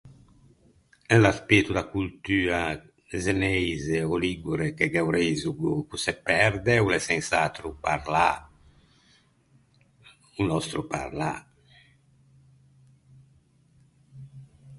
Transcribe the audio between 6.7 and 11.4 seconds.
o l’é sens’atro o parlâ, o nòstro parlâ.